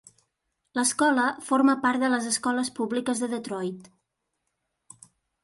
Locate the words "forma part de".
1.49-2.09